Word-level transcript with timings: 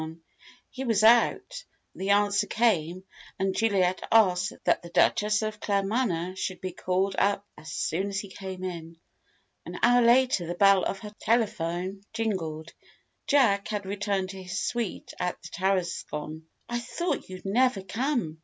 He 0.71 0.83
was 0.83 1.03
out, 1.03 1.63
the 1.93 2.09
answer 2.09 2.47
came, 2.47 3.03
and 3.37 3.53
Juliet 3.55 4.01
asked 4.11 4.51
that 4.63 4.81
the 4.81 4.89
Duchess 4.89 5.43
of 5.43 5.59
Claremanagh 5.59 6.35
should 6.37 6.59
be 6.59 6.71
called 6.71 7.15
up 7.19 7.45
as 7.55 7.69
soon 7.71 8.09
as 8.09 8.19
he 8.19 8.27
came 8.27 8.63
in. 8.63 8.97
An 9.63 9.77
hour 9.83 10.01
later 10.01 10.47
the 10.47 10.55
bell 10.55 10.83
of 10.85 10.97
her 11.01 11.13
telephone 11.19 12.01
jingled. 12.13 12.73
Jack 13.27 13.67
had 13.67 13.85
returned 13.85 14.31
to 14.31 14.41
his 14.41 14.59
suite 14.59 15.13
at 15.19 15.39
the 15.43 15.49
Tarascon. 15.49 16.47
"I 16.67 16.79
thought 16.79 17.29
you'd 17.29 17.45
never 17.45 17.83
come!" 17.83 18.39